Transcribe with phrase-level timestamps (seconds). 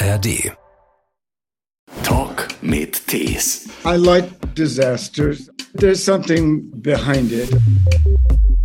[0.00, 0.56] ARD.
[2.02, 3.68] Talk mit Thees.
[3.84, 5.50] I like disasters.
[5.74, 7.52] There's something behind it.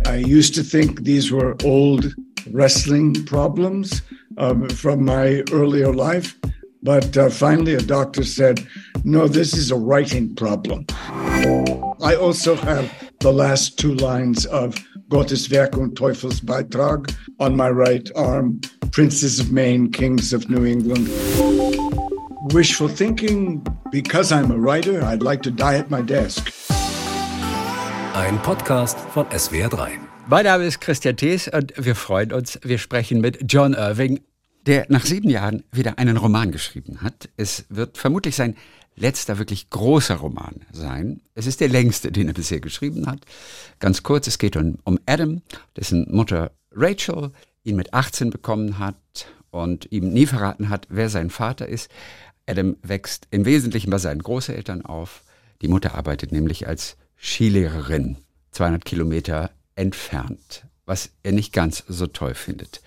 [0.06, 2.14] I used to think these were old
[2.50, 4.02] wrestling problems
[4.38, 6.38] um, from my earlier life,
[6.82, 8.66] but uh, finally a doctor said,
[9.04, 10.86] no, this is a writing problem.
[12.02, 14.76] I also have the last two lines of
[15.08, 18.60] Gottes Werk und Teufels Beitrag on my right arm,
[18.94, 21.08] Princes of Maine, Kings of New England.
[22.52, 23.60] Wishful thinking,
[23.90, 26.52] because I'm a writer, I'd like to die at my desk.
[28.14, 29.98] Ein Podcast von SWR3.
[30.28, 34.20] Mein Name ist Christian Thees und wir freuen uns, wir sprechen mit John Irving,
[34.66, 37.28] der nach sieben Jahren wieder einen Roman geschrieben hat.
[37.36, 38.54] Es wird vermutlich sein
[38.94, 41.20] letzter wirklich großer Roman sein.
[41.34, 43.22] Es ist der längste, den er bisher geschrieben hat.
[43.80, 45.42] Ganz kurz, es geht um, um Adam,
[45.76, 47.32] dessen Mutter Rachel
[47.64, 51.90] ihn mit 18 bekommen hat und ihm nie verraten hat, wer sein Vater ist.
[52.46, 55.22] Adam wächst im Wesentlichen bei seinen Großeltern auf.
[55.62, 58.18] Die Mutter arbeitet nämlich als Skilehrerin,
[58.50, 62.82] 200 Kilometer entfernt, was er nicht ganz so toll findet.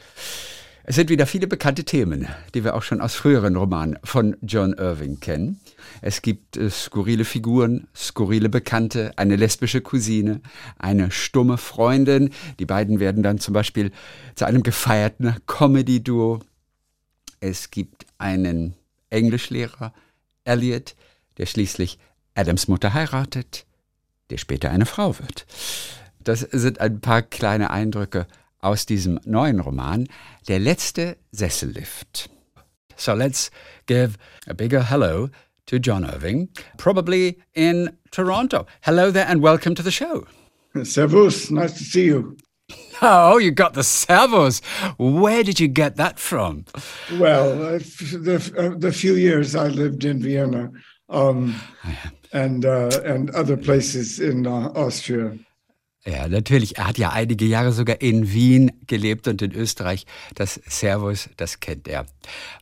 [0.89, 4.71] Es sind wieder viele bekannte Themen, die wir auch schon aus früheren Romanen von John
[4.71, 5.59] Irving kennen.
[6.01, 10.39] Es gibt äh, skurrile Figuren, skurrile Bekannte, eine lesbische Cousine,
[10.79, 12.29] eine stumme Freundin.
[12.59, 13.91] Die beiden werden dann zum Beispiel
[14.35, 16.39] zu einem gefeierten Comedy-Duo.
[17.41, 18.73] Es gibt einen
[19.09, 19.93] Englischlehrer,
[20.45, 20.95] Elliot,
[21.37, 21.99] der schließlich
[22.33, 23.65] Adams Mutter heiratet,
[24.29, 25.47] der später eine Frau wird.
[26.21, 28.25] Das sind ein paar kleine Eindrücke
[28.59, 30.07] aus diesem neuen Roman,
[30.47, 32.29] Der letzte Sessellift.
[32.95, 33.51] So let's
[33.85, 35.29] give a bigger hello
[35.67, 38.65] to John Irving, probably in Toronto.
[38.81, 40.25] Hello there and welcome to the show.
[40.83, 42.37] Servus, nice to see you.
[43.01, 44.59] Oh, you got the servos.
[44.97, 46.65] Where did you get that from?
[47.19, 50.71] Well, uh, the, uh, the few years I lived in Vienna
[51.09, 51.55] um,
[52.33, 55.37] and, uh, and other places in uh, Austria.
[56.07, 56.77] Ja, natürlich.
[56.77, 60.05] Er hat ja einige Jahre sogar in Wien gelebt und in Österreich.
[60.35, 62.05] Das Servus, das kennt er.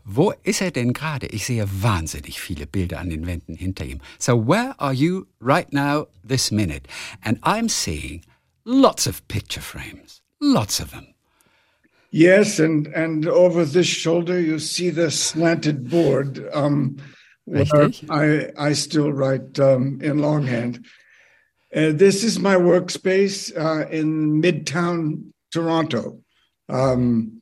[0.04, 1.28] Wo ist er denn gerade?
[1.28, 4.00] Ich sehe wahnsinnig viele Bilder an den Wänden hinter ihm.
[4.18, 6.90] So where are you right now, this minute?
[7.22, 8.24] And I'm seeing
[8.64, 10.24] lots of picture frames.
[10.40, 11.06] Lots of them.
[12.10, 16.98] Yes, and, and over this shoulder you see the slanted board um,
[17.44, 20.84] where I, I still write um, in longhand.
[21.76, 26.22] Uh, this is my workspace uh, in Midtown Toronto.
[26.70, 27.42] Um,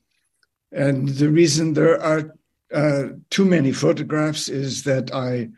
[0.72, 2.34] and the reason there are
[2.74, 5.50] uh, too many photographs is that I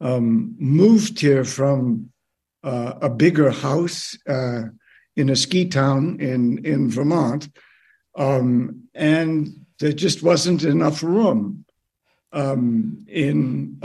[0.00, 2.10] um, moved here from
[2.64, 4.62] uh, a bigger house uh,
[5.14, 7.48] in a ski town in, in Vermont.
[8.18, 11.64] Um, and there just wasn't enough room
[12.32, 13.78] um, in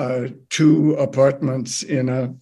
[0.50, 2.34] two apartments in a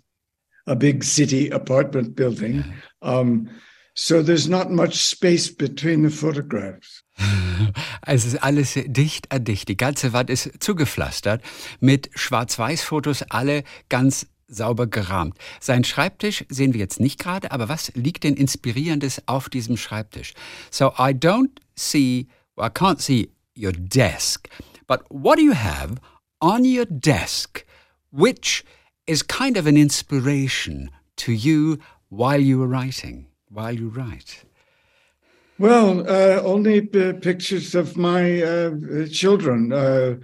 [0.68, 2.64] a big city apartment building.
[3.02, 3.50] Um,
[3.96, 7.04] so there's not much space between the photographs.
[8.06, 9.70] Es ist alles dicht an dicht.
[9.70, 11.42] Die ganze Wand ist zugepflastert
[11.80, 15.38] mit Schwarz-Weiß-Fotos, alle ganz sauber gerahmt.
[15.62, 20.34] Sein Schreibtisch sehen wir jetzt nicht gerade, aber was liegt denn Inspirierendes auf diesem Schreibtisch?
[20.70, 24.50] So I don't see, well, I can't see your desk,
[24.88, 25.96] but what do you have
[26.40, 27.66] on your desk
[28.12, 28.64] which
[29.08, 34.44] is kind of an inspiration to you while you were writing, while you write?
[35.60, 38.72] Well, uh, only pictures of my uh,
[39.12, 40.16] children uh,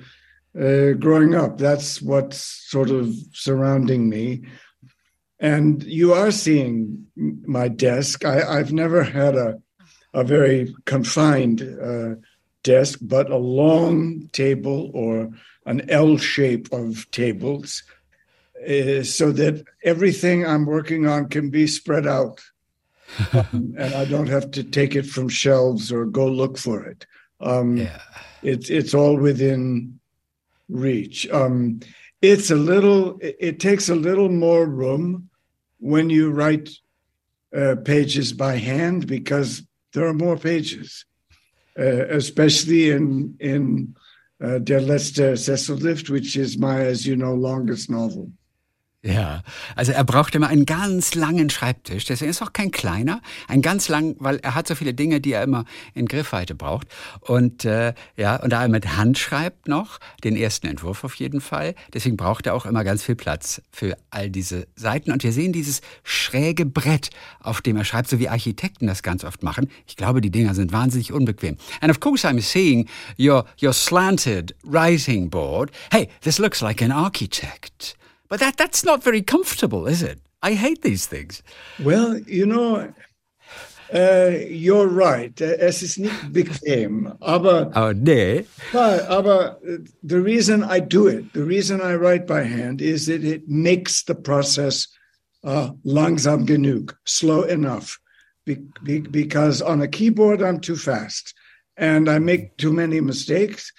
[0.60, 1.58] uh, growing up.
[1.58, 4.44] That's what's sort of surrounding me.
[5.40, 8.26] And you are seeing my desk.
[8.26, 9.62] I, have never had a,
[10.14, 12.16] a very confined uh,
[12.64, 15.30] desk, but a long table or
[15.66, 17.84] an L shape of tables
[18.68, 22.42] uh, so that everything I'm working on can be spread out.
[23.34, 27.06] um, and I don't have to take it from shelves or go look for it.
[27.42, 28.00] Um, yeah.
[28.44, 30.00] It's it's all within
[30.70, 31.28] reach.
[31.30, 31.80] Um,
[32.22, 33.18] it's a little.
[33.20, 35.30] It, it, takes a little more room
[35.80, 36.70] when you write
[37.56, 39.64] uh, pages by hand because
[39.94, 41.06] there are more pages,
[41.78, 43.96] uh, especially in in
[44.42, 48.32] uh, Der letzte Sessellift, which is my, as you know, longest novel.
[49.02, 49.44] Ja,
[49.78, 52.04] also er braucht immer einen ganz langen Schreibtisch.
[52.04, 55.32] Deswegen ist auch kein kleiner, ein ganz lang, weil er hat so viele Dinge, die
[55.32, 55.64] er immer
[55.94, 56.88] in Griffweite braucht.
[57.22, 61.40] Und äh, ja, und da er mit Hand schreibt noch, den ersten Entwurf auf jeden
[61.40, 61.76] Fall.
[61.94, 65.14] Deswegen braucht er auch immer ganz viel Platz für all diese Seiten.
[65.14, 67.10] Und wir sehen dieses schräge Brett,
[67.40, 69.70] auf dem er schreibt, so wie Architekten das ganz oft machen.
[69.88, 71.56] Ich glaube, die Dinger sind wahnsinnig unbequem.
[71.80, 75.72] And of course I'm seeing your your slanted writing board.
[75.90, 77.96] Hey, this looks like an architect.
[78.30, 80.20] But that, that's not very comfortable, is it?
[80.42, 81.44] I hate these things.
[81.84, 82.94] Well, you know,
[83.94, 85.42] uh, you're right.
[85.42, 88.46] Es ist nicht bequem, aber, oh, nee.
[88.72, 89.58] but, aber
[90.04, 94.04] the reason I do it, the reason I write by hand is that it makes
[94.04, 94.88] the process
[95.44, 98.00] uh, langsam genug, slow enough.
[98.46, 101.34] Be, be, because on a keyboard, I'm too fast
[101.76, 103.72] and I make too many mistakes.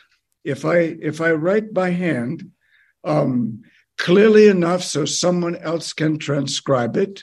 [0.42, 2.50] If I, if I write by hand,
[3.04, 3.62] um,
[4.00, 7.22] clearly enough so someone else can transcribe it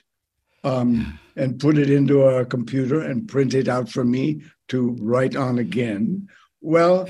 [0.64, 5.36] um, and put it into a computer and print it out for me to write
[5.36, 6.28] on again.
[6.62, 7.10] Well,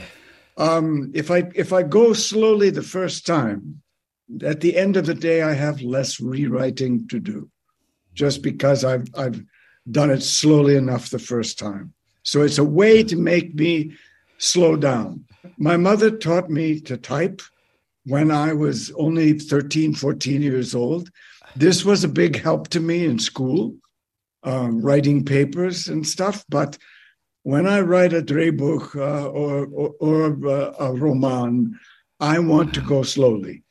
[0.58, 3.82] um, if I if I go slowly the first time,
[4.42, 7.50] at the end of the day, I have less rewriting to do,
[8.14, 9.44] just because I've I've
[9.92, 11.94] done it slowly enough the first time.
[12.24, 13.98] So it's a way to make me
[14.38, 15.26] slow down.
[15.58, 17.42] My mother taught me to type
[18.08, 21.10] when I was only 13, 14 years old.
[21.56, 23.76] This was a big help to me in school,
[24.44, 26.46] um, writing papers and stuff.
[26.48, 26.78] But
[27.44, 31.78] when I write a Drehbuch uh, or, or, or uh, a roman,
[32.20, 33.64] I want to go slowly.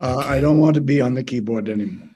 [0.00, 2.10] Uh, I don't want to be on the keyboard anymore.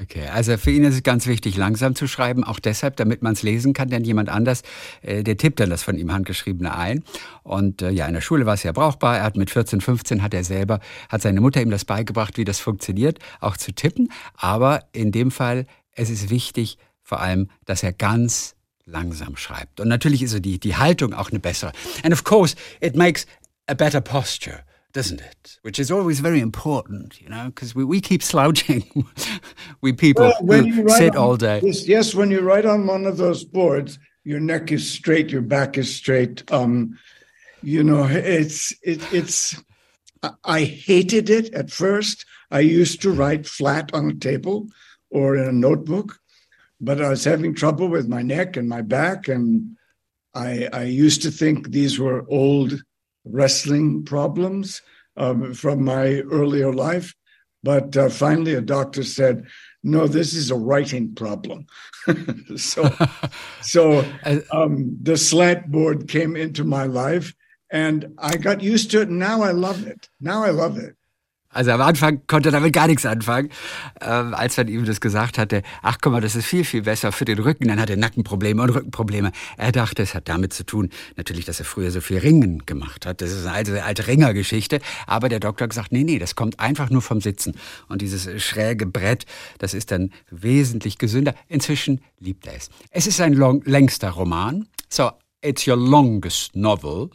[0.00, 3.32] Okay, also für ihn ist es ganz wichtig, langsam zu schreiben, auch deshalb, damit man
[3.32, 4.62] es lesen kann, denn jemand anders,
[5.02, 7.02] äh, der tippt dann das von ihm handgeschriebene ein.
[7.42, 9.16] Und äh, ja, in der Schule war es ja brauchbar.
[9.16, 10.78] Er hat mit 14, 15 hat er selber,
[11.08, 14.12] hat seine Mutter ihm das beigebracht, wie das funktioniert, auch zu tippen.
[14.34, 18.54] Aber in dem Fall, es ist wichtig, vor allem, dass er ganz
[18.84, 19.80] langsam schreibt.
[19.80, 21.72] Und natürlich ist so die, die Haltung auch eine bessere.
[22.04, 23.26] And of course, it makes
[23.66, 24.60] a better posture.
[24.92, 25.58] Doesn't it?
[25.62, 29.06] Which is always very important, you know, because we, we keep slouching.
[29.80, 31.60] we people well, who sit on, all day.
[31.62, 35.42] Yes, yes, when you write on one of those boards, your neck is straight, your
[35.42, 36.50] back is straight.
[36.52, 36.98] Um,
[37.62, 39.62] you know, it's it, it's.
[40.44, 42.24] I hated it at first.
[42.50, 44.68] I used to write flat on a table
[45.10, 46.18] or in a notebook,
[46.80, 49.76] but I was having trouble with my neck and my back, and
[50.34, 52.82] I I used to think these were old
[53.24, 54.82] wrestling problems
[55.16, 57.14] um, from my earlier life.
[57.62, 59.46] But uh, finally, a doctor said,
[59.82, 61.66] "No, this is a writing problem."
[62.56, 62.94] so,
[63.62, 64.04] so
[64.52, 67.34] um, the slant board came into my life,
[67.70, 69.08] and I got used to it.
[69.08, 70.08] And now I love it.
[70.20, 70.94] Now I love it.
[71.58, 73.48] Also am Anfang konnte er damit gar nichts anfangen,
[74.00, 77.10] ähm, als man ihm das gesagt hatte, ach guck mal, das ist viel, viel besser
[77.10, 77.66] für den Rücken.
[77.66, 79.32] Dann hat er Nackenprobleme und Rückenprobleme.
[79.56, 83.06] Er dachte, es hat damit zu tun, natürlich, dass er früher so viel Ringen gemacht
[83.06, 83.20] hat.
[83.22, 84.78] Das ist eine alte, alte Ringergeschichte.
[85.08, 87.56] Aber der Doktor hat gesagt, nee, nee, das kommt einfach nur vom Sitzen.
[87.88, 89.26] Und dieses schräge Brett,
[89.58, 91.34] das ist dann wesentlich gesünder.
[91.48, 92.70] Inzwischen liebt er es.
[92.92, 94.68] Es ist ein long, längster Roman.
[94.88, 95.10] So,
[95.42, 97.10] it's your longest novel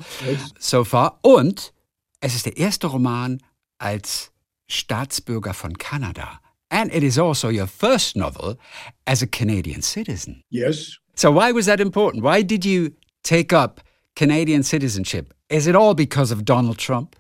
[0.60, 1.20] so far.
[1.22, 1.72] Und
[2.20, 3.40] es ist der erste Roman,
[3.78, 4.33] als
[4.74, 6.40] Staatsbürger von Kanada.
[6.70, 8.58] And it is also your first novel
[9.06, 10.44] as a Canadian citizen.
[10.50, 10.98] Yes.
[11.16, 12.24] So why was that important?
[12.24, 12.94] Why did you
[13.24, 13.82] take up
[14.16, 15.34] Canadian citizenship?
[15.50, 17.16] Is it all because of Donald Trump?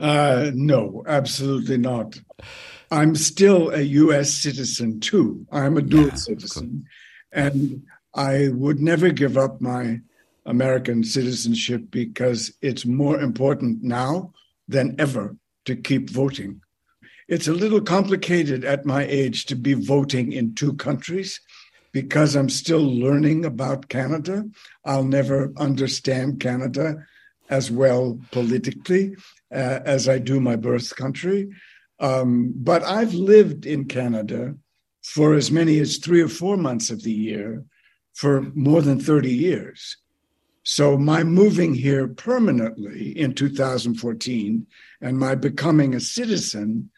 [0.00, 2.18] Uh, no, absolutely not.
[2.90, 4.32] I'm still a U.S.
[4.32, 5.46] citizen too.
[5.52, 6.86] I'm a dual yeah, citizen.
[7.34, 7.44] Cool.
[7.44, 7.82] And
[8.14, 10.00] I would never give up my
[10.46, 14.32] American citizenship because it's more important now
[14.66, 16.62] than ever to keep voting.
[17.28, 21.40] It's a little complicated at my age to be voting in two countries
[21.92, 24.48] because I'm still learning about Canada.
[24.86, 27.04] I'll never understand Canada
[27.50, 29.14] as well politically
[29.52, 31.50] uh, as I do my birth country.
[32.00, 34.54] Um, but I've lived in Canada
[35.02, 37.62] for as many as three or four months of the year
[38.14, 39.98] for more than 30 years.
[40.62, 44.66] So my moving here permanently in 2014
[45.00, 46.90] and my becoming a citizen,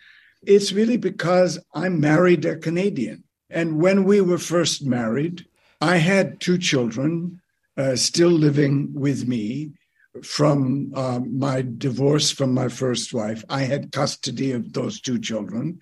[0.43, 3.25] it's really because I married a Canadian.
[3.51, 5.47] And when we were first married,
[5.81, 7.41] I had two children
[7.77, 9.73] uh, still living with me
[10.23, 13.45] from uh, my divorce from my first wife.
[13.49, 15.81] I had custody of those two children.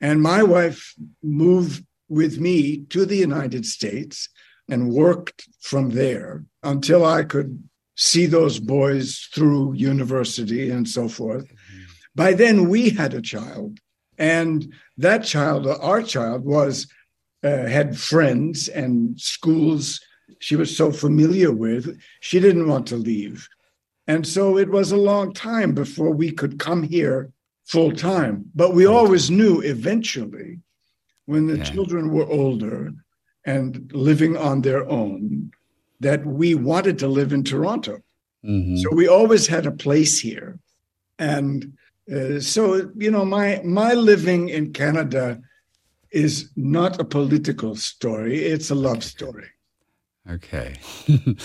[0.00, 4.28] And my wife moved with me to the United States
[4.68, 7.62] and worked from there until I could
[7.96, 11.44] see those boys through university and so forth.
[11.44, 11.82] Mm-hmm.
[12.14, 13.78] By then, we had a child,
[14.18, 16.86] And that child, our child, was
[17.42, 20.00] uh, had friends and schools
[20.38, 22.00] she was so familiar with.
[22.20, 23.48] She didn't want to leave.
[24.06, 27.30] And so it was a long time before we could come here
[27.64, 28.46] full time.
[28.54, 30.58] But we always knew eventually,
[31.26, 31.64] when the yeah.
[31.64, 32.92] children were older
[33.46, 35.52] and living on their own,
[36.00, 38.02] that we wanted to live in Toronto.
[38.44, 38.76] Mm-hmm.
[38.78, 40.58] So we always had a place here.
[41.18, 41.78] And
[42.10, 45.40] uh, so, you know, my my living in Canada
[46.10, 49.48] is not a political story, it's a love story.
[50.30, 50.76] Okay.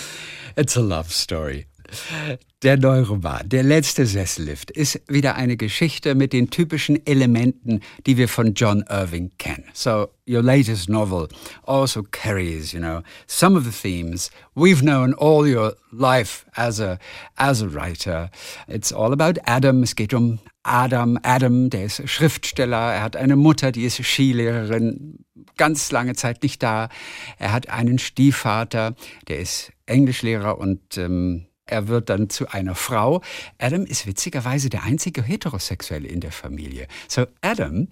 [0.58, 1.68] It's a love story.
[2.64, 8.28] Der Neuroman, der letzte Sessellift, ist wieder eine Geschichte mit den typischen Elementen, die wir
[8.28, 9.66] von John Irving kennen.
[9.74, 11.28] So, your latest novel
[11.66, 16.98] also carries, you know, some of the themes we've known all your life as a,
[17.36, 18.30] as a writer.
[18.68, 19.84] It's all about Adam.
[19.84, 21.18] Es geht um Adam.
[21.24, 22.94] Adam, der ist Schriftsteller.
[22.94, 25.20] Er hat eine Mutter, die ist Skilehrerin,
[25.56, 26.90] ganz lange Zeit nicht da.
[27.38, 28.96] Er hat einen Stiefvater,
[29.28, 33.22] der ist Englischlehrer und ähm, er wird dann zu einer Frau.
[33.60, 36.88] Adam ist witzigerweise der einzige Heterosexuelle in der Familie.
[37.08, 37.88] So Adam,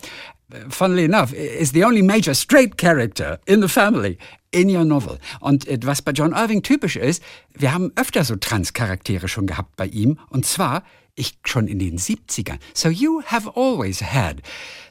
[0.70, 4.18] funnily enough, is the only major straight character in the family
[4.52, 5.20] in your novel.
[5.40, 7.22] Und äh, was bei John Irving typisch ist,
[7.54, 10.18] wir haben öfter so Trans-Charaktere schon gehabt bei ihm.
[10.30, 10.84] Und zwar
[11.16, 12.60] ich schon in den 70ern.
[12.74, 14.42] So you have always had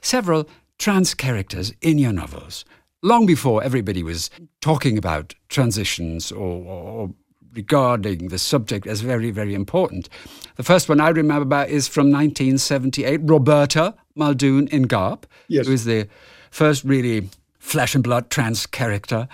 [0.00, 0.47] several
[0.79, 2.64] trans characters in your novels.
[3.03, 7.11] Long before everybody was talking about transitions or, or
[7.54, 10.08] regarding the subject as very, very important.
[10.56, 15.66] The first one I remember about is from 1978, Roberta Muldoon in Garp, yes.
[15.66, 16.08] who is the
[16.50, 19.28] first really flesh and blood trans character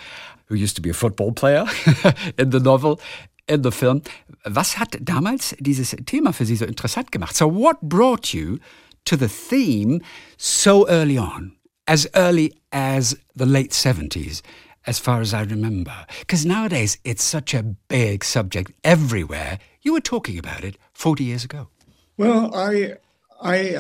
[0.46, 1.64] who used to be a football player
[2.38, 3.00] in the novel,
[3.48, 4.02] in the film.
[4.46, 7.34] Was hat damals dieses Thema für Sie so interessant gemacht?
[7.34, 8.58] So what brought you
[9.04, 10.00] to the theme
[10.36, 11.52] so early on,
[11.86, 14.42] as early as the late 70s?
[14.87, 16.06] As far as I remember.
[16.20, 19.58] Because nowadays it's such a big subject everywhere.
[19.82, 21.68] You were talking about it 40 years ago.
[22.16, 22.94] Well, I,
[23.42, 23.76] I,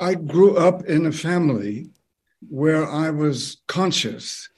[0.00, 1.90] I grew up in a family
[2.48, 4.48] where I was conscious,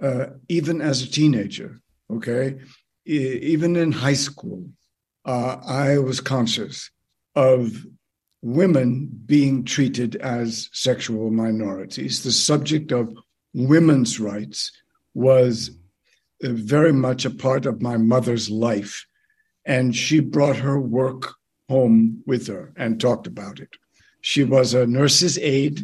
[0.00, 2.56] uh, even as a teenager, okay?
[3.06, 4.68] even in high school,
[5.24, 6.90] uh, I was conscious
[7.34, 7.86] of
[8.42, 12.22] women being treated as sexual minorities.
[12.22, 13.14] The subject of
[13.54, 14.72] women's rights
[15.16, 15.70] was
[16.42, 19.06] very much a part of my mother's life.
[19.64, 21.34] And she brought her work
[21.70, 23.70] home with her and talked about it.
[24.20, 25.80] She was a nurse's aide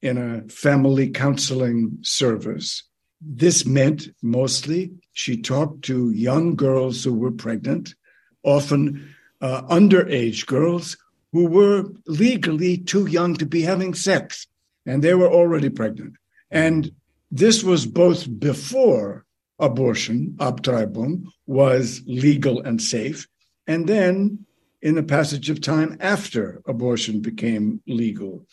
[0.00, 2.82] in a family counseling service.
[3.20, 7.94] This meant mostly she talked to young girls who were pregnant,
[8.42, 10.96] often uh, underage girls
[11.32, 14.46] who were legally too young to be having sex,
[14.86, 16.14] and they were already pregnant.
[16.50, 16.90] And
[17.34, 19.24] this was both before
[19.58, 23.26] abortion, Abtreibung, was legal and safe,
[23.66, 24.44] and then
[24.82, 28.46] in the passage of time after abortion became legal.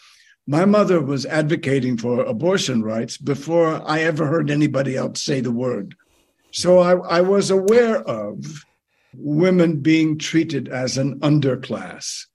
[0.48, 5.52] My mother was advocating for abortion rights before I ever heard anybody else say the
[5.52, 5.96] word.
[6.52, 8.66] So I, I was aware of
[9.14, 12.28] women being treated as an underclass,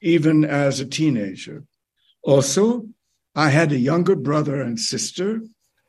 [0.00, 1.64] even as a teenager.
[2.22, 2.86] Also,
[3.34, 5.40] I had a younger brother and sister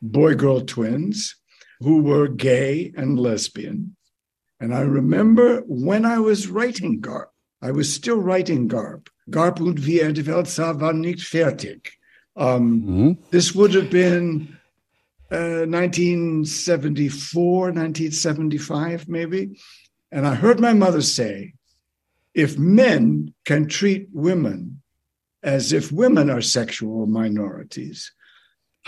[0.01, 1.35] boy girl twins
[1.79, 3.95] who were gay and lesbian.
[4.59, 7.27] And I remember when I was writing Garp,
[7.61, 9.07] I was still writing Garp.
[9.29, 11.91] Garp und wie er die Welt sah war nicht fertig.
[12.35, 13.11] Um, mm-hmm.
[13.31, 14.57] This would have been
[15.31, 19.59] uh, 1974, 1975, maybe.
[20.11, 21.53] And I heard my mother say,
[22.33, 24.81] if men can treat women
[25.43, 28.11] as if women are sexual minorities,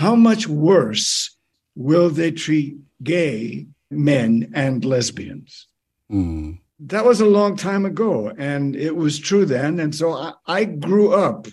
[0.02, 1.38] how much worse
[1.76, 5.68] will they treat gay men and lesbians?
[6.12, 6.58] Mm.
[6.80, 9.80] That was a long time ago, and it was true then.
[9.80, 11.48] And so I, I grew up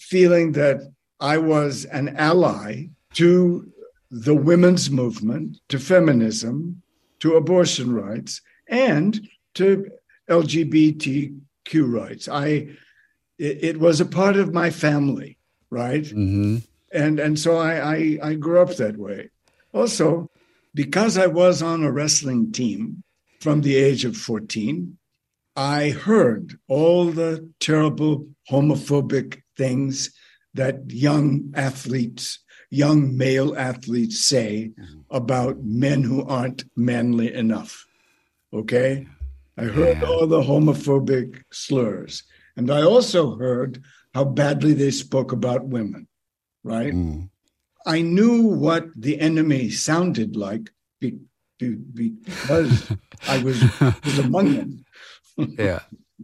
[0.00, 0.78] feeling that
[1.20, 3.70] I was an ally to
[4.10, 6.82] the women's movement, to feminism,
[7.20, 9.88] to abortion rights, and to
[10.28, 11.38] LGBTQ
[11.74, 12.28] rights.
[12.28, 12.46] I
[13.38, 15.38] it, it was a part of my family,
[15.70, 16.02] right?
[16.02, 16.58] Mm-hmm
[16.92, 19.30] and and so I, I I grew up that way.
[19.72, 20.30] Also,
[20.74, 23.02] because I was on a wrestling team
[23.40, 24.98] from the age of 14,
[25.56, 30.10] I heard all the terrible homophobic things
[30.54, 32.38] that young athletes,
[32.70, 35.00] young male athletes say mm-hmm.
[35.10, 37.86] about men who aren't manly enough.
[38.52, 39.06] Okay?
[39.56, 40.06] I heard yeah.
[40.06, 42.22] all the homophobic slurs.
[42.56, 43.82] And I also heard
[44.14, 46.08] how badly they spoke about women.
[46.64, 46.92] Right?
[46.92, 47.30] Mm.
[47.86, 51.18] I knew what the enemy sounded like be,
[51.58, 52.92] be, because
[53.26, 54.84] I was, was among them.
[55.58, 55.80] ja.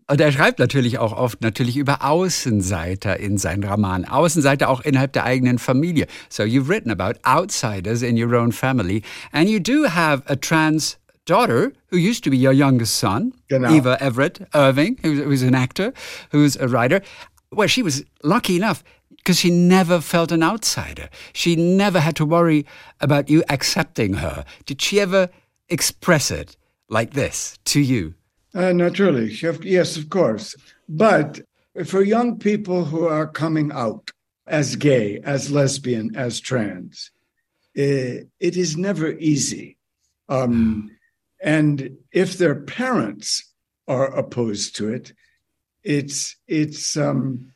[0.07, 4.07] Und er schreibt natürlich auch oft natürlich über Außenseiter in seinen Romanen.
[4.07, 6.07] Außenseiter auch innerhalb der eigenen Familie.
[6.29, 9.03] So you've written about outsiders in your own family.
[9.33, 13.71] And you do have a trans daughter who used to be your youngest son, genau.
[13.71, 15.93] Eva Everett Irving, who's, who's an actor,
[16.33, 17.01] who's a writer.
[17.51, 18.83] Well, she was lucky enough
[19.25, 21.09] because she never felt an outsider.
[21.33, 22.67] She never had to worry
[23.01, 24.45] about you accepting her.
[24.67, 25.31] Did she ever
[25.71, 26.57] express it
[26.91, 28.15] like this to you?
[28.55, 30.55] Uh, naturally, yes, of course.
[30.89, 31.41] But
[31.87, 34.11] for young people who are coming out
[34.47, 37.11] as gay, as lesbian, as trans,
[37.75, 39.79] it, eh, it is never easy.
[40.29, 40.91] Um,
[41.43, 43.53] and if their parents
[43.89, 45.13] are opposed to it,
[45.83, 47.53] it's it's um,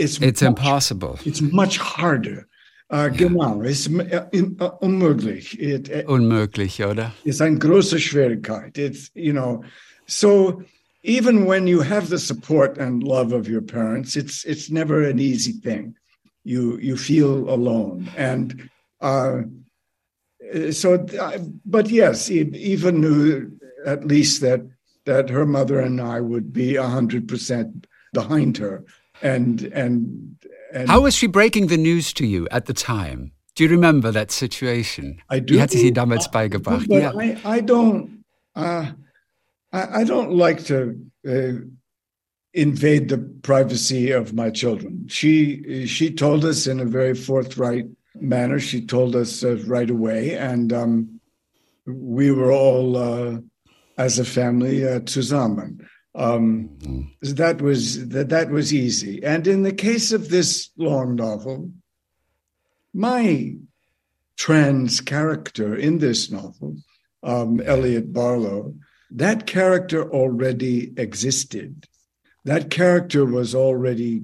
[0.00, 1.18] it's it's much, impossible.
[1.24, 2.46] It's much harder.
[2.92, 3.08] Uh, ja.
[3.08, 5.60] Genau, es ist uh, unmöglich.
[5.60, 7.12] It, unmöglich, oder?
[7.24, 8.76] It's eine große Schwierigkeit.
[8.78, 9.62] It's you know,
[10.06, 10.62] so
[11.04, 15.18] even when you have the support and love of your parents, it's it's never an
[15.18, 15.94] easy thing.
[16.42, 18.68] You you feel alone, and
[19.00, 19.42] uh,
[20.72, 21.06] so,
[21.64, 23.52] but yes, even knew
[23.86, 24.62] at least that
[25.04, 28.84] that her mother and I would be hundred percent behind her,
[29.22, 30.36] and and
[30.72, 30.88] and.
[30.88, 33.32] How was she breaking the news to you at the time?
[33.54, 35.20] Do you remember that situation?
[35.28, 35.54] I do.
[35.54, 36.88] Wie hat sie sie damals beigebracht?
[36.88, 37.12] But yeah.
[37.44, 38.24] I, I don't.
[38.54, 38.92] Uh,
[39.72, 40.98] I, I, don't like to
[41.28, 41.52] uh,
[42.52, 45.06] invade the privacy of my children.
[45.08, 48.58] She she told us in a very forthright manner.
[48.58, 51.20] She told us uh, right away, and um,
[51.86, 53.38] we were all, uh,
[53.98, 55.86] as a family, uh, zusammen.
[56.14, 57.34] Um, mm-hmm.
[57.34, 59.22] That was that, that was easy.
[59.24, 61.70] And in the case of this long novel,
[62.92, 63.56] my
[64.36, 66.76] trans character in this novel,
[67.22, 68.74] um, Elliot Barlow,
[69.10, 71.86] that character already existed.
[72.44, 74.22] That character was already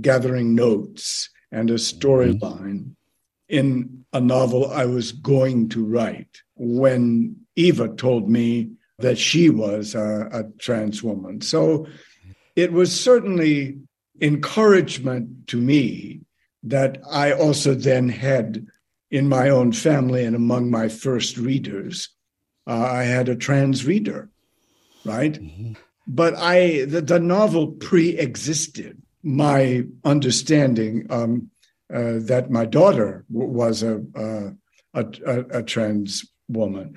[0.00, 1.98] gathering notes and a mm-hmm.
[1.98, 2.94] storyline
[3.48, 9.94] in a novel I was going to write when Eva told me that she was
[9.94, 11.40] a, a trans woman.
[11.40, 11.86] So
[12.56, 13.78] it was certainly
[14.20, 16.20] encouragement to me
[16.64, 18.66] that I also then had
[19.10, 22.08] in my own family and among my first readers.
[22.66, 24.28] Uh, I had a trans reader,
[25.04, 25.34] right?
[25.34, 25.72] Mm-hmm.
[26.06, 31.50] But I the, the novel pre-existed my understanding um,
[31.92, 34.54] uh, that my daughter w- was a, a,
[34.94, 36.96] a, a, trans woman.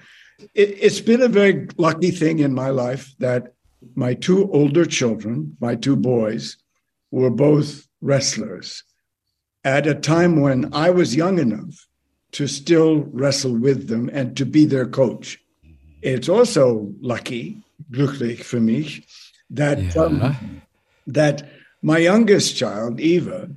[0.53, 3.53] It, it's been a very lucky thing in my life that
[3.95, 6.57] my two older children, my two boys,
[7.11, 8.83] were both wrestlers
[9.63, 11.87] at a time when I was young enough
[12.33, 15.37] to still wrestle with them and to be their coach.
[16.01, 19.05] It's also lucky, glücklich for me,
[19.49, 20.01] that yeah.
[20.01, 20.61] um,
[21.07, 21.49] that
[21.81, 23.49] my youngest child, Eva,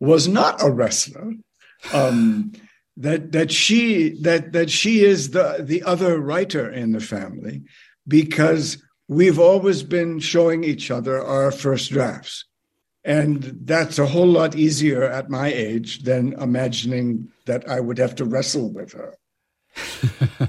[0.00, 1.34] was not a wrestler.
[1.92, 2.52] Um,
[2.96, 7.62] that that she that that she is the the other writer in the family
[8.08, 12.44] because we've always been showing each other our first drafts
[13.06, 18.16] and that's a whole lot easier at my age than imagining that I would have
[18.16, 19.16] to wrestle with her.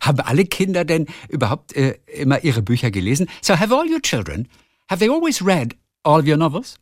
[0.00, 3.28] Haben alle Kinder denn überhaupt äh, immer ihre Bücher gelesen?
[3.40, 4.48] So have all your children,
[4.88, 6.78] have they always read all of your novels?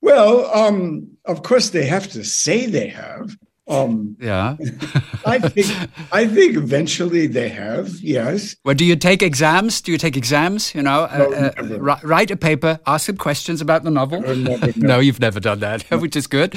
[0.00, 3.36] Well, um, of course, they have to say they have.
[3.68, 4.56] Um, yeah,
[5.24, 5.66] I think
[6.12, 7.88] I think eventually they have.
[8.00, 8.54] Yes.
[8.64, 9.80] Well, do you take exams?
[9.80, 10.72] Do you take exams?
[10.72, 14.20] You know, no, uh, uh, write a paper, ask some questions about the novel.
[14.20, 14.86] No, never, no.
[14.86, 16.54] no you've never done that, which is good.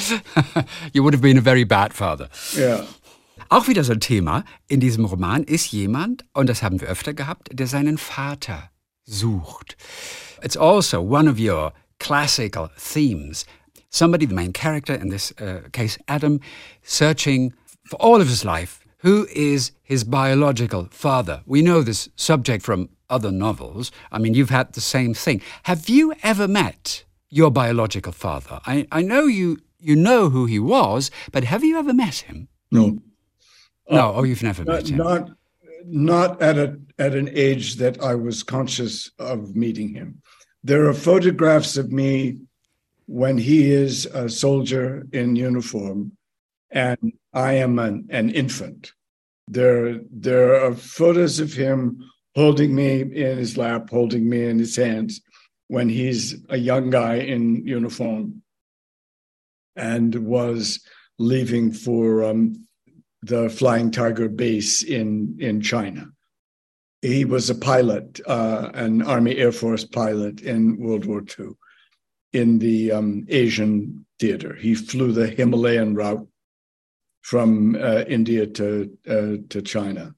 [0.93, 2.29] you would have been a very bad father.
[2.55, 2.85] Yeah.
[3.49, 7.15] Auch wieder so ein Thema in diesem Roman ist jemand, und das haben wir öfter
[7.15, 8.69] gehabt, der seinen Vater
[9.05, 9.75] sucht.
[10.43, 13.45] It's also one of your classical themes.
[13.89, 16.39] Somebody, the main character in this uh, case, Adam,
[16.83, 17.53] searching
[17.85, 21.41] for all of his life who is his biological father.
[21.45, 23.91] We know this subject from other novels.
[24.11, 25.41] I mean, you've had the same thing.
[25.63, 28.59] Have you ever met your biological father?
[28.65, 32.49] I, I know you, you know who he was, but have you ever met him?
[32.71, 32.99] No.
[33.89, 34.97] No, uh, oh, you've never not, met him.
[34.97, 35.29] Not,
[35.85, 40.21] not at a at an age that I was conscious of meeting him.
[40.63, 42.37] There are photographs of me
[43.09, 46.11] when he is a soldier in uniform
[46.69, 48.93] and I am an, an infant.
[49.47, 52.03] There, there are photos of him
[52.35, 55.21] holding me in his lap, holding me in his hands
[55.69, 58.43] when he's a young guy in uniform.
[59.75, 60.79] and was
[61.17, 62.67] leaving for um,
[63.23, 66.05] the Flying Tiger base in, in China.
[67.01, 71.55] He was a pilot, uh, an Army Air Force pilot in World War II
[72.33, 74.55] in the um, Asian theater.
[74.55, 76.27] He flew the Himalayan route
[77.21, 80.15] from uh, India to uh, to China.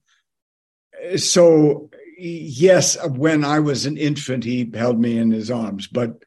[1.16, 6.22] So yes, when I was an infant, he held me in his arms, but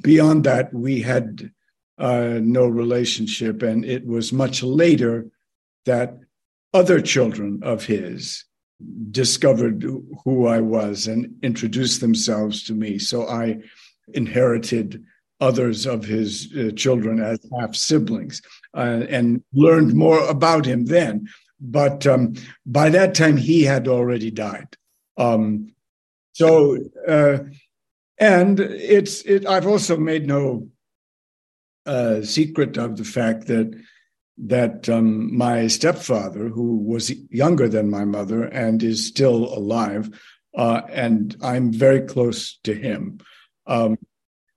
[0.00, 1.50] beyond that, we had
[1.98, 5.26] uh, no relationship, and it was much later
[5.84, 6.18] that
[6.72, 8.44] other children of his
[9.10, 9.84] discovered
[10.24, 12.98] who I was and introduced themselves to me.
[12.98, 13.58] So I
[14.12, 15.04] inherited
[15.40, 18.40] others of his uh, children as half siblings
[18.74, 21.26] uh, and learned more about him then.
[21.60, 22.34] But um,
[22.66, 24.76] by that time, he had already died.
[25.16, 25.72] Um,
[26.32, 27.38] so, uh,
[28.18, 29.46] and it's it.
[29.46, 30.68] I've also made no
[31.86, 33.74] uh, secret of the fact that
[34.36, 40.10] that um, my stepfather, who was younger than my mother and is still alive,
[40.56, 43.20] uh, and I'm very close to him.
[43.66, 43.96] Um,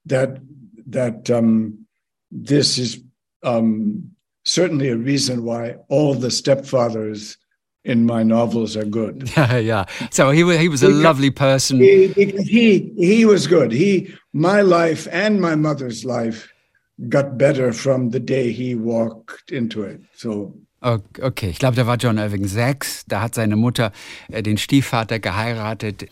[0.06, 0.40] that
[0.88, 1.86] that um,
[2.32, 3.02] this is
[3.44, 4.12] um,
[4.44, 7.38] certainly a reason why all the stepfathers
[7.84, 9.32] in my novels are good.
[9.36, 9.86] Yeah, yeah.
[10.12, 11.80] So he was he was a because, lovely person.
[11.80, 13.72] He, he he was good.
[13.72, 16.52] He my life and my mother's life
[17.10, 20.02] got better from the day he walked into it.
[20.16, 23.04] So Okay, ich glaube, da war John Irving sechs.
[23.08, 23.92] Da hat seine Mutter
[24.32, 26.08] äh, den Stiefvater geheiratet,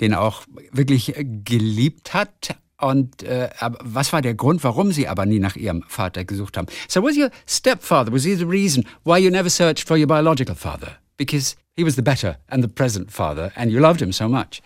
[0.00, 1.14] den er auch wirklich
[1.44, 2.56] geliebt hat.
[2.80, 6.68] Und äh, was war der Grund, warum Sie aber nie nach Ihrem Vater gesucht haben?
[6.88, 10.54] So was your stepfather, was he the reason why you never searched for your biological
[10.54, 10.96] father?
[11.16, 14.62] Because he was the better and the present father and you loved him so much.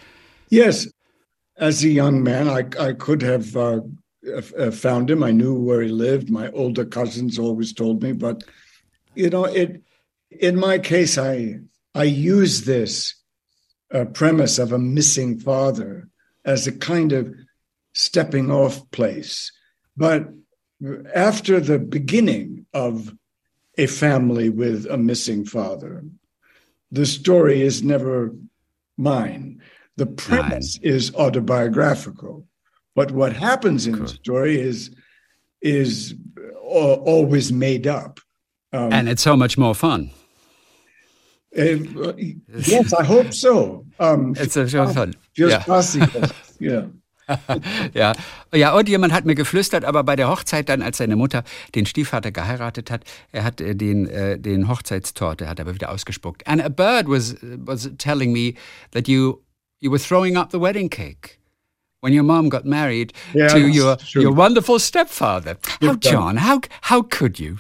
[0.50, 0.86] Yes.
[1.56, 3.80] As a young man, I, I could have uh,
[4.58, 5.22] uh, found him.
[5.22, 6.30] I knew where he lived.
[6.30, 8.44] My older cousins always told me, but
[9.14, 9.82] you know, it
[10.30, 11.60] in my case, I
[11.94, 13.14] I use this
[13.92, 16.08] uh, premise of a missing father
[16.44, 17.34] as a kind of
[17.92, 19.52] stepping off place.
[19.96, 20.28] But
[21.14, 23.14] after the beginning of
[23.78, 26.04] a family with a missing father,
[26.90, 28.34] the story is never
[28.96, 29.60] mine.
[29.96, 32.46] The premise is autobiographical,
[32.94, 34.90] but what happens in the story is
[35.60, 36.14] is
[36.62, 38.18] always made up.
[38.72, 40.10] Um, and it's so much more fun.
[41.56, 42.14] Uh,
[42.48, 43.84] yes, I hope so.
[43.98, 45.14] Um, it's so much fun.
[45.34, 45.62] Just yeah.
[45.62, 46.22] possible.
[46.58, 46.86] yeah.
[47.94, 48.12] ja.
[48.52, 51.86] ja, und jemand hat mir geflüstert, aber bei der Hochzeit dann, als seine Mutter den
[51.86, 56.46] Stiefvater geheiratet hat, er hat äh, den, äh, den Hochzeitstorte, hat aber wieder ausgespuckt.
[56.46, 58.54] And a bird was, was telling me
[58.92, 59.42] that you,
[59.80, 61.38] you were throwing up the wedding cake.
[62.00, 65.56] When your mom got married yeah, to your, your wonderful stepfather.
[65.80, 67.58] How, John, how, how could you?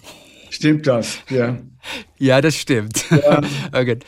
[0.50, 1.56] Stimmt das, ja.
[2.18, 3.04] Ja, das stimmt.
[3.10, 3.40] Ja.
[3.72, 3.98] okay.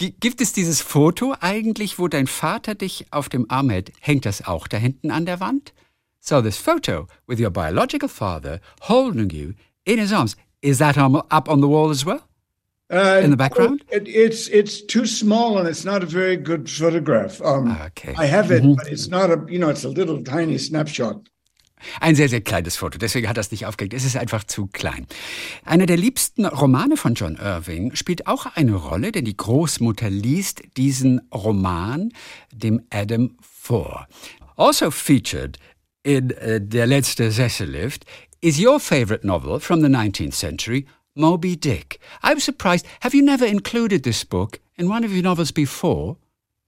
[0.00, 3.92] Gibt es dieses Foto eigentlich, wo dein Vater dich auf dem Arm hält?
[4.00, 5.74] Hängt das auch da hinten an der Wand?
[6.20, 9.52] So this photo with your biological father holding you
[9.84, 12.22] in his arms, is that up on the wall as well?
[12.90, 13.84] Uh, in the background?
[13.90, 17.40] It, it's it's too small and it's not a very good photograph.
[17.42, 18.14] Um, okay.
[18.16, 18.76] I have it, mm -hmm.
[18.76, 21.28] but it's not a you know it's a little tiny snapshot.
[22.00, 23.94] Ein sehr, sehr kleines Foto, deswegen hat das nicht aufgeregt.
[23.94, 25.06] Es ist einfach zu klein.
[25.64, 30.62] Einer der liebsten Romane von John Irving spielt auch eine Rolle, denn die Großmutter liest
[30.76, 32.12] diesen Roman
[32.52, 34.06] dem Adam vor.
[34.56, 35.58] Also featured
[36.02, 38.04] in uh, Der letzte Sessellift
[38.42, 41.98] is your favorite novel from the 19th century, Moby Dick.
[42.22, 42.86] I was surprised.
[43.00, 46.16] Have you never included this book in one of your novels before?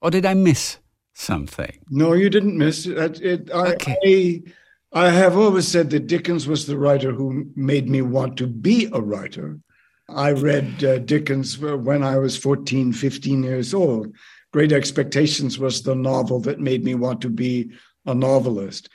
[0.01, 0.77] Or did I miss
[1.13, 1.79] something?
[1.89, 3.21] No, you didn't miss it.
[3.21, 4.43] it I, okay.
[4.45, 4.51] I,
[4.95, 8.89] I have always said that Dickens was the writer who made me want to be
[8.93, 9.59] a writer.
[10.07, 14.13] I read uh, Dickens when I was 14, 15 years old.
[14.51, 17.71] Great Expectations was the novel that made me want to be
[18.05, 18.87] a novelist.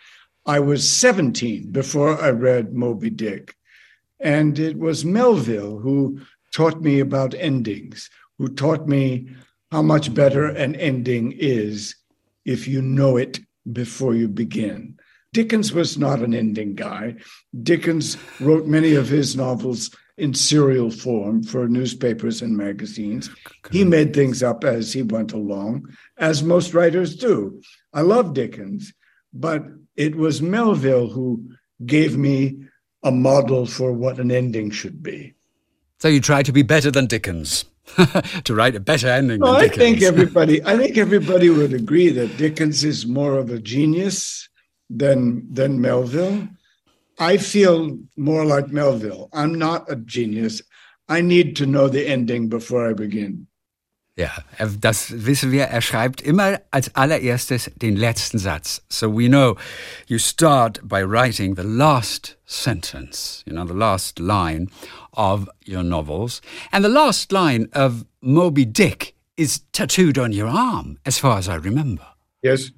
[0.46, 3.56] I was 17 before I read Moby Dick.
[4.20, 6.20] And it was Melville who
[6.54, 8.08] taught me about endings,
[8.38, 9.30] who taught me
[9.72, 11.96] how much better an ending is
[12.44, 13.40] if you know it
[13.72, 14.96] before you begin.
[15.32, 17.16] Dickens was not an ending guy.
[17.62, 23.30] Dickens wrote many of his novels in serial form for newspapers and magazines.
[23.70, 27.62] He made things up as he went along, as most writers do.
[27.92, 28.92] I love Dickens,
[29.32, 29.64] but
[29.96, 31.52] it was Melville who
[31.84, 32.64] gave me
[33.02, 35.34] a model for what an ending should be.
[36.00, 37.64] So you try to be better than Dickens.
[38.44, 42.36] to write a better ending well, I think everybody I think everybody would agree that
[42.36, 44.46] Dickens is more of a genius
[44.88, 46.48] than than Melville.
[47.18, 49.28] I feel more like Melville.
[49.32, 50.62] I'm not a genius.
[51.08, 53.48] I need to know the ending before I begin.
[54.18, 54.32] Ja,
[54.80, 55.66] das wissen wir.
[55.66, 58.82] Er schreibt immer als allererstes den letzten Satz.
[58.88, 59.56] So we know
[60.08, 64.70] you start by writing the last sentence, you know, the last line
[65.12, 66.42] of your novels.
[66.72, 71.48] And the last line of Moby Dick is tattooed on your arm, as far as
[71.48, 72.04] I remember.
[72.42, 72.72] Yes.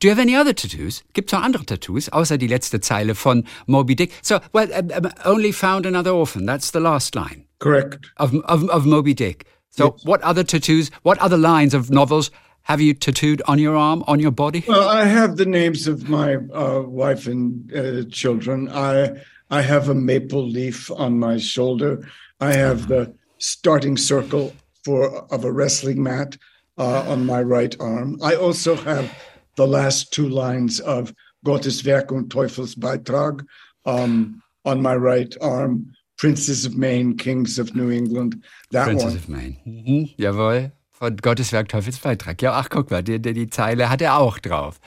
[0.00, 1.02] Do you have any other tattoos?
[1.12, 4.12] Gibt es noch andere Tattoos, außer die letzte Zeile von Moby Dick?
[4.22, 6.46] So, well, um, um, only found another orphan.
[6.46, 7.46] That's the last line.
[7.58, 7.98] Correct.
[8.16, 9.46] Of, of, of Moby Dick.
[9.70, 10.04] So, yes.
[10.04, 12.30] what other tattoos, what other lines of novels
[12.62, 14.62] have you tattooed on your arm, on your body?
[14.68, 18.68] Well, I have the names of my uh, wife and uh, children.
[18.68, 22.06] I I have a maple leaf on my shoulder.
[22.40, 24.52] I have the starting circle
[24.84, 26.36] for of a wrestling mat
[26.76, 28.18] uh, on my right arm.
[28.22, 29.10] I also have
[29.58, 31.12] the last two lines of
[31.44, 33.44] Gottes Werk und Teufels Beitrag
[33.84, 35.92] um, on my right arm.
[36.16, 38.42] Princes of Maine, Kings of New England.
[38.72, 39.16] That Princes one.
[39.16, 39.56] of Maine.
[39.64, 40.16] Mhm.
[40.16, 40.72] Jawohl.
[40.90, 42.42] Von Gottes Werk Teufels Beitrag.
[42.42, 44.80] Ja, ach, guck mal, die, die, die Zeile hat er auch drauf.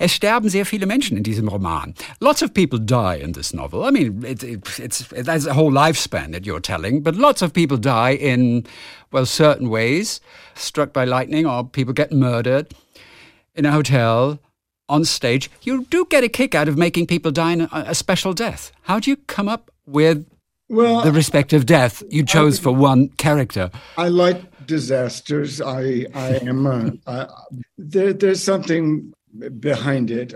[0.00, 1.94] Es sterben sehr viele Menschen in diesem Roman.
[2.18, 3.84] Lots of people die in this novel.
[3.88, 7.52] I mean, it, it, it's, that's a whole lifespan that you're telling, but lots of
[7.52, 8.64] people die in,
[9.12, 10.20] well, certain ways.
[10.56, 12.74] Struck by lightning or people get murdered
[13.54, 14.38] in a hotel,
[14.88, 15.50] on stage.
[15.62, 18.72] You do get a kick out of making people die in a, a special death.
[18.82, 20.26] How do you come up with
[20.68, 23.70] well, the respective death you chose I, for one character?
[23.96, 25.60] I like disasters.
[25.60, 27.26] I I am a, I,
[27.78, 28.12] there.
[28.12, 29.12] There's something
[29.58, 30.34] behind it.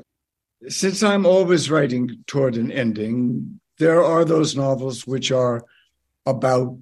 [0.68, 5.64] Since I'm always writing toward an ending, there are those novels which are
[6.24, 6.78] about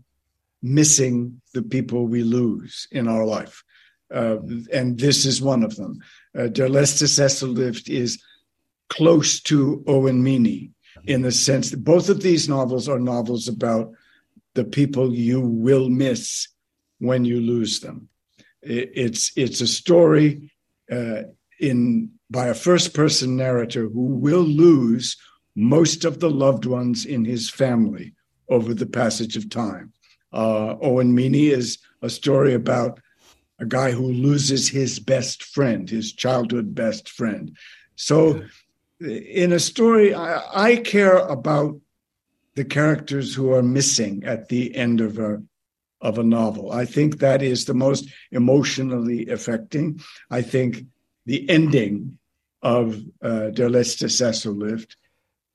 [0.62, 3.62] missing the people we lose in our life.
[4.12, 4.36] Uh,
[4.72, 6.00] and this is one of them.
[6.36, 8.22] Uh, Der letzte Sessellift is
[8.88, 10.70] close to Owen Meany
[11.06, 13.92] in the sense that both of these novels are novels about
[14.54, 16.48] the people you will miss
[16.98, 18.08] when you lose them.
[18.62, 20.50] It's it's a story
[20.90, 21.22] uh,
[21.60, 25.16] in by a first person narrator who will lose
[25.54, 28.14] most of the loved ones in his family
[28.48, 29.92] over the passage of time.
[30.32, 32.98] Uh, Owen Meany is a story about
[33.58, 37.56] a guy who loses his best friend, his childhood best friend.
[37.96, 38.42] So
[39.00, 41.80] in a story, I, I, care about
[42.54, 45.42] the characters who are missing at the end of a
[46.00, 46.70] of a novel.
[46.70, 50.00] I think that is the most emotionally affecting.
[50.30, 50.84] I think
[51.24, 52.18] the ending
[52.62, 54.96] of uh, Der letzte Sessellift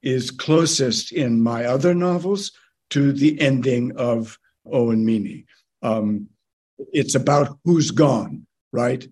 [0.02, 2.52] is closest in my other novels
[2.90, 5.46] to the ending of Owen Meany.
[5.84, 6.30] Um,
[6.94, 9.08] it's about who's gone, right?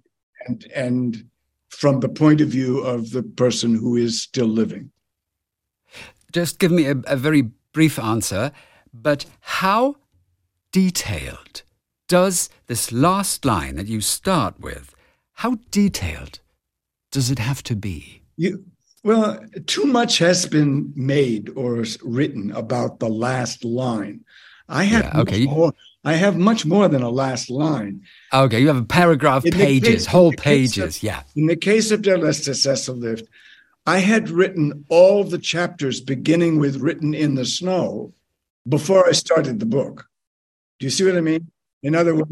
[0.47, 1.25] And and
[1.69, 4.91] from the point of view of the person who is still living.
[6.31, 8.51] Just give me a, a very brief answer,
[8.93, 9.97] but how
[10.71, 11.63] detailed
[12.07, 14.95] does this last line that you start with,
[15.33, 16.39] how detailed
[17.11, 18.21] does it have to be?
[18.37, 18.63] You,
[19.03, 24.25] well, too much has been made or written about the last line.
[24.69, 25.45] I have yeah, okay.
[25.45, 25.73] more,
[26.07, 28.01] I have much more than a last line.
[28.33, 30.95] Okay, you have a paragraph, in pages, case, whole pages.
[30.95, 31.23] Of, yeah.
[31.35, 33.27] In the case of Der letzte Sessellift,
[33.85, 38.13] I had written all the chapters beginning with written in the snow
[38.65, 40.07] before I started the book.
[40.79, 41.51] Do you see what I mean?
[41.83, 42.31] In other words,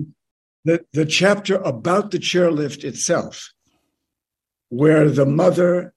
[0.63, 3.51] the, the chapter about the chairlift itself,
[4.69, 5.93] where the mother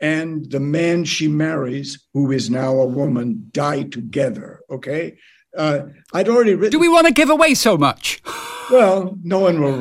[0.00, 4.60] and the man she marries, who is now a woman, die together.
[4.70, 5.18] Okay.
[5.56, 6.70] Uh, I'd already written.
[6.70, 8.22] Do we want to give away so much?
[8.70, 9.80] Well, no one will.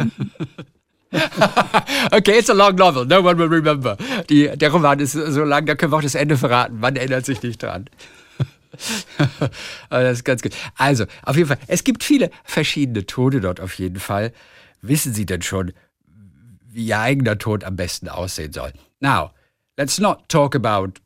[2.14, 3.04] okay, it's a long novel.
[3.04, 3.98] No one will remember.
[4.30, 6.80] Die, der Roman ist so lang, da können wir auch das Ende verraten.
[6.80, 7.90] Man erinnert sich nicht dran.
[9.90, 10.54] das ist ganz gut.
[10.78, 14.32] Also, auf jeden Fall, es gibt viele verschiedene Tode dort auf jeden Fall.
[14.82, 15.74] Wissen Sie denn schon,
[16.66, 18.72] wie Ihr eigener Tod am besten aussehen soll?
[19.00, 19.32] Now,
[19.78, 21.02] let's not talk about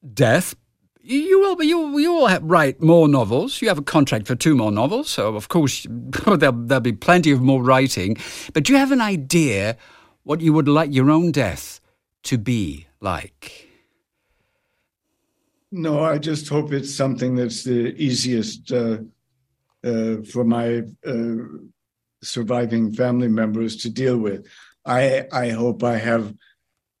[0.00, 0.56] death,
[1.08, 3.62] you will you you will have, write more novels.
[3.62, 7.30] You have a contract for two more novels, so of course there'll there'll be plenty
[7.30, 8.16] of more writing.
[8.52, 9.76] But do you have an idea
[10.24, 11.80] what you would like your own death
[12.24, 13.68] to be like?
[15.70, 18.98] No, I just hope it's something that's the easiest uh,
[19.84, 21.36] uh, for my uh,
[22.22, 24.46] surviving family members to deal with.
[24.84, 26.34] I I hope I have.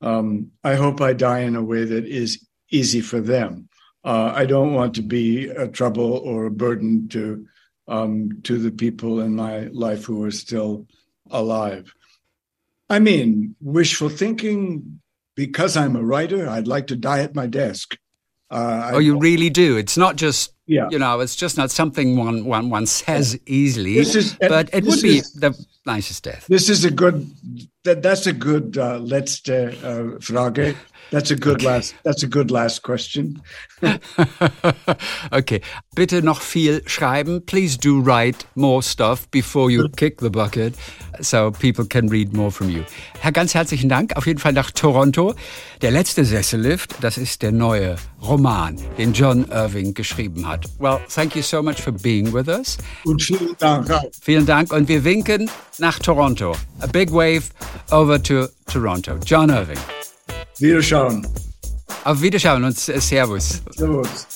[0.00, 3.67] Um, I hope I die in a way that is easy for them
[4.10, 7.46] uh, I don't want to be a trouble or a burden to
[7.94, 10.86] um, to the people in my life who are still
[11.30, 11.86] alive.
[12.96, 15.00] I mean, wishful thinking.
[15.44, 17.96] Because I'm a writer, I'd like to die at my desk.
[18.50, 19.76] Uh, oh, you really do.
[19.82, 20.88] It's not just Yeah.
[20.90, 24.82] you know, it's just not something one one, one says easily, This is- but it
[24.84, 25.54] would be is- the
[25.86, 26.44] nicest death.
[26.48, 27.30] This is a good.
[27.84, 30.74] That, that's a good uh, letzte uh, Frage.
[31.10, 31.94] That's a good last.
[32.04, 33.42] That's a good last question.
[35.32, 35.60] okay.
[35.94, 37.44] Bitte noch viel schreiben.
[37.46, 40.74] Please do write more stuff before you kick the bucket
[41.20, 42.84] so people can read more from you.
[43.20, 44.16] Herr, ganz herzlichen Dank.
[44.16, 45.34] Auf jeden Fall nach Toronto.
[45.82, 50.66] Der letzte Sessellift, das ist der neue Roman, den John Irving geschrieben hat.
[50.78, 52.78] Well, thank you so much for being with us.
[53.04, 54.04] Und vielen Dank auch.
[54.20, 56.54] Vielen Dank und wir winken nach Toronto.
[56.80, 57.44] A big wave
[57.90, 59.16] over to Toronto.
[59.24, 59.78] John Irving.
[60.60, 61.26] Wiederschauen.
[62.04, 63.62] Auf Wiederschauen und Servus.
[63.76, 64.26] Servus.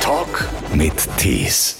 [0.00, 1.76] Talk mit Tees.